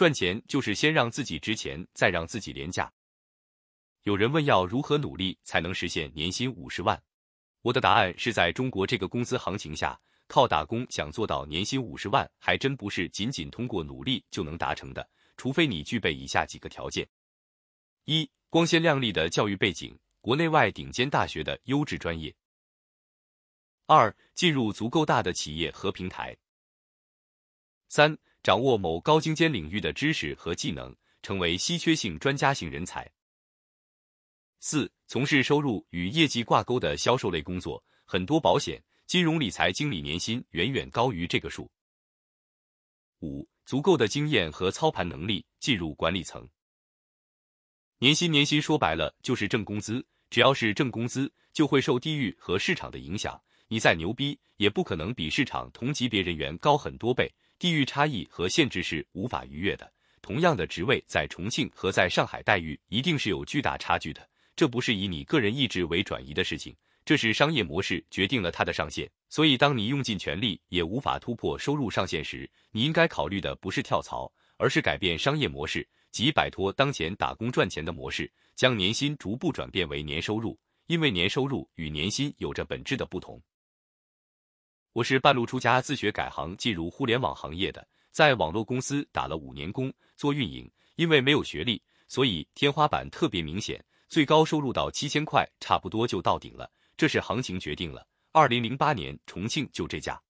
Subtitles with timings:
[0.00, 2.90] 赚钱就是先让自己值钱，再让自己廉价。
[4.04, 6.98] 有人问要如何努力才能实现年薪五十万？
[7.60, 17.06] 我的答案是在中国这个工资行情下，靠打工想做到年薪五十万，还真不是仅仅通过努力就能达成的，除非你具备以下几个条件：
[18.06, 22.32] 一、光鲜亮丽的教育背景，国内外顶尖大学的优质专业；
[23.84, 26.32] 二、进入足够大的企业和平台；
[27.90, 33.10] 三、掌握某高精尖领域的知识和技能，成为稀缺性专家型人才。
[34.60, 41.70] 四、从事收入与业绩挂钩的销售类工作，很多保险、金融理财经理年薪远远高于这个数。
[43.20, 46.48] 五、足够的经验和操盘能力，进入管理层。
[47.98, 53.38] 年薪，年薪说白了就是挣工资，只要是挣工资，就会受地域和市场的影响。
[53.68, 59.92] 你再牛逼，也不可能比市场同级别人员高很多倍，地域差异和限制是无法逾越的。
[60.22, 64.26] 同样的职位，在重庆和在上海待遇一定是有巨大差距的。
[64.56, 69.06] 这不是以你个人意志为转移的事情，这是商业模式决定了它的上限。
[69.28, 80.58] 所以，当你用尽全力也无法突破收入上限时，你应该考虑的不是跳槽，而是改变商业模式，即摆脱当前打工赚钱的模式，将年薪逐步转变为年收入。
[80.86, 83.40] 因为年收入与年薪有着本质的不同。
[84.92, 93.82] 我是半路出家自学改行进入互联网行业的，在网络公司打了五年工做运营，因为没有学历，所以天花板特别明显。
[94.08, 96.68] 最高收入到七千块，差不多就到顶了。
[96.96, 98.04] 这是行情决定了。
[98.32, 100.20] 二零零八年重庆就这价，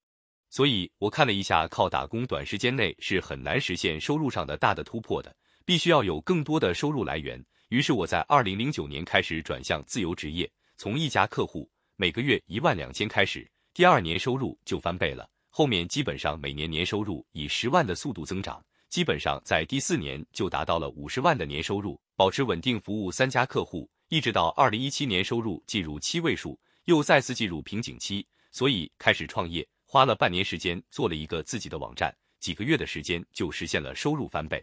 [0.50, 7.42] 所以我看了一下，靠打工短时间内是很难实现收入上的大的突破的，必须要有更多的收入来源。
[7.70, 18.62] 于是我在二零零九年开始转向自由职业，从一家客户每个月一万两千开始，第二年收入就翻倍了，后面基本上每年年收入以十万的速度增长。
[18.88, 34.60] 基本上在第四年就达到了五十万的年收入，保持稳定服务三家客户，一直到二零一七年收入进入七位数，又再次进入瓶颈期，所以开始创业，花了半年时间做了一个自己的网站，几个月的时间就实现了收入翻倍。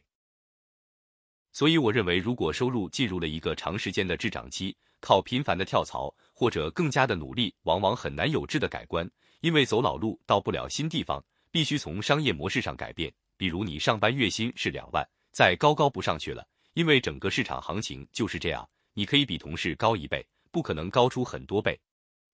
[1.54, 9.10] 所以我认为，如果收入进入了一个长时间的滞涨期，靠频繁的跳槽或者更加的努力，往往很难有质的改观，
[9.42, 13.12] 因为走老路到不了新地方，必须从商业模式上改变。
[13.38, 18.70] 比如你上班月薪是两万，再高高不上去了，因为整个市场行情就是这样。
[18.94, 21.80] 你可以比同事高一倍，不可能高出很多倍。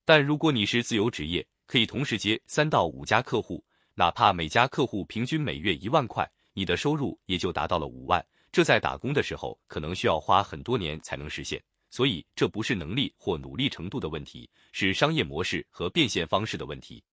[0.03, 3.63] 但如果你是自由职业，可以同时接三到五家客户，
[3.95, 8.21] 哪怕每家客户平均每月一万块，你的收入也就达到了五万。
[8.51, 11.63] 这在打工的时候可能需要花很多年才能实现。
[11.93, 17.03] 所以这不是能力或努力程度的问题，是商业模式和变现方式的问题。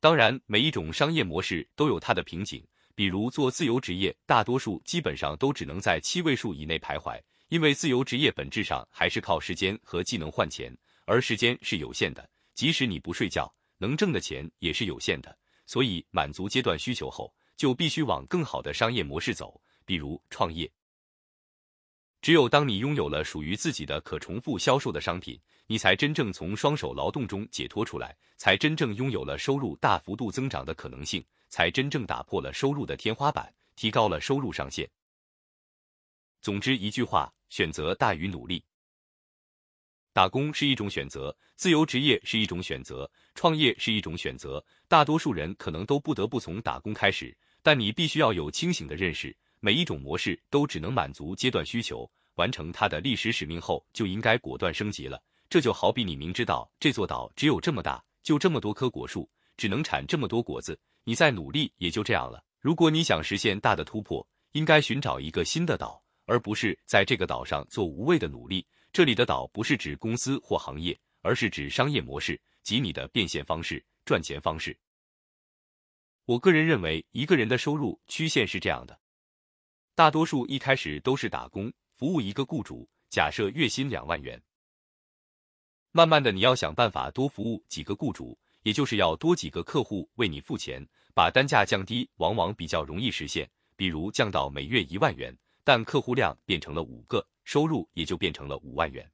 [0.00, 2.66] 当然，每一种商业模式都有它的瓶颈。
[2.94, 10.74] 比如做自由职业，大多数基本上都只能在七位数以内徘徊，因为自由职业本质上还是靠时间和技能换钱，
[11.04, 15.38] 而时间是有限的，即使你不睡觉，能挣的钱也是有限的。
[15.66, 20.70] 所以，满足阶段需求后，就必须往更好的商业模式走，比如创业。
[22.24, 34.88] 只有当你拥有了属于自己的可重复销售的商品，你才真正从双手劳动中解脱出来，才真正拥有了收入大幅度增长的可能性，才真正打破了收入的天花板，提高了收入上限。
[36.40, 38.64] 总之一句话，选择大于努力。
[40.14, 44.64] 打工是一种选择，自由职业是一种选择，创业是一种选择。
[44.88, 49.36] 大多数人可能都不得不从打工开始，但你必须要有清醒的认识。
[49.64, 55.18] 每一种模式都只能满足阶段需求，完成它的历史使命后，就应该果断升级了。
[55.48, 59.26] 这就好比你明知道这座岛只有这么大，就这么多棵果树，
[59.56, 62.44] 只能产这么多果子，你再努力也就这样了。
[62.60, 68.66] 如果你想实现大的突破，应该寻找一个新的岛，而不是在这个岛上做无谓的努力。
[68.92, 74.76] 这里的岛不是指公司或行业，而是指商业模式及你的变现方式、赚钱方式。
[76.26, 79.00] 我个人认为，一个人的收入曲线是这样的。
[79.96, 84.42] 大多数一开始都是打工，服务一个雇主，假设月薪两万元。
[85.92, 93.48] 慢慢的，你要想办法多服务几个雇主，也就是要多几个客户为你付钱，把单价降低，往往比较容易实现。
[93.76, 99.08] 比如降到每月一万元，但客户量变成了五个，收入也就变成了五万元。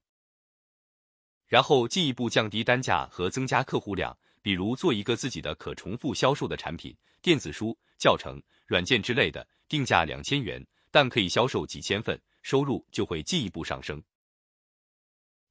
[1.46, 9.46] 然后进一步降低单价和增加客户量，比如做一个自己的可重复销售的产品，电子书、教程、软件之类的。
[9.68, 14.02] 定价两千元，但可以销售几千份，收入就会进一步上升。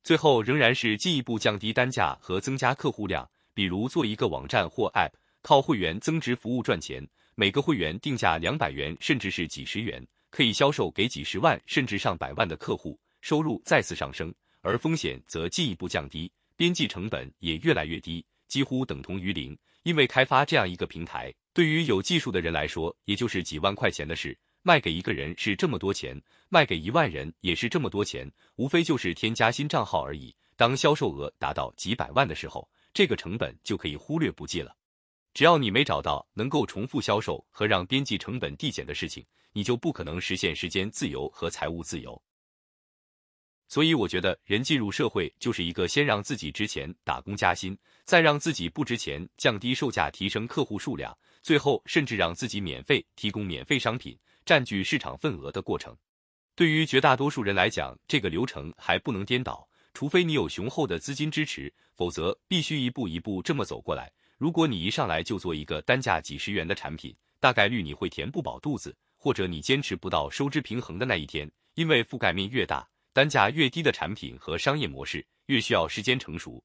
[0.03, 19.57] 最后仍然是进一步降低单价和增加客户量，比如做一个网站或 App，靠会员增值服务赚钱，每个会员定价两百元，甚至是几十元，可以销售给几十万甚至上百万的客户，收入再次上升，而风险则进一步降低，边际成本也越来越低，几乎等同于零。
[19.83, 24.37] 因为开发这样一个平台，对于有技术的人来说，也就是几万块钱的事。
[24.61, 30.35] 卖给一个人是这么多钱，卖给一万人也是这么多钱，无非就是添加新账号而已。
[30.57, 34.75] 当销售额达到几百万的时候，这个成本就可以忽略不计了。
[35.33, 42.21] 只要你没找到能够重复销售和让边际成本递减的事情，你就不可能实现时间自由和财务自由。
[43.71, 55.95] 所以，我觉得人进入社会就是一个先让自己值钱，打工加薪，再让自己不值钱，降低售价，提升客户数量，最后甚至让自己免费提供免费商品，占据市场份额的过程。
[56.55, 64.11] 对于绝大多数人来讲，这个流程还不能颠倒，除非你有雄厚的资金支持，否则必须一步一步这么走过来。
[64.39, 71.49] 如果你一上来就做一个单价几十元的产品，大概率你会填不饱肚子，或者你坚持不到收支平衡的那一天。
[71.75, 72.85] 因为覆盖面越大，
[73.19, 76.63] 单价越低的产品和商业模式越需要时间成熟。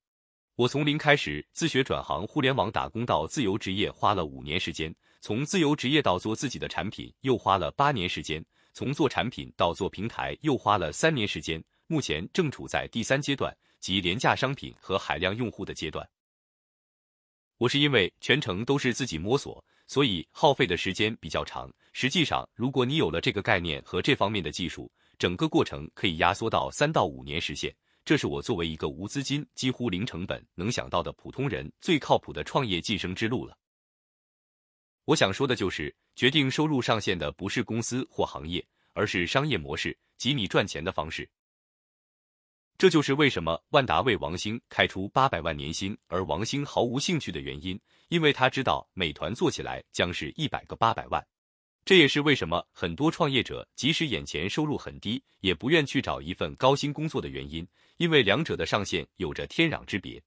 [0.54, 8.40] 我从零开始自学转行互联网打工到自由职业花了五年时间，从自由职业到做自己的产品又花了八年时间，
[8.72, 11.60] 从做产品到做平台又花了三年时间。
[11.88, 16.08] 目前正处在第三阶段，即廉价商品和海量用户的阶段。
[17.58, 21.68] 我是因为全程都是自己摸索，所以耗费的时间比较长。
[21.92, 27.74] 实际上，如果你有了这个概念和这方面的技术，整个过程可以压缩到三到五年实现。
[28.04, 33.56] 这是我作为一个无资金、几乎零成本能想到的普通人最靠谱的创业晋升之路了。
[35.06, 38.62] 我想说的就是，决定收入上限的不是公司或行业，
[38.92, 41.26] 而是商业模式及你赚钱的方式。
[42.76, 51.26] 这就是为什么万达为王兴开出八百万年薪，而王兴毫无兴趣的原因，因为他知道美团做起来将是一百个八百万。
[51.84, 57.66] 这也是为什么很多创业者即使眼前收入很低，也不愿去找一份高薪工作的原因，
[57.98, 60.22] 因为两者的上限有着天壤之别。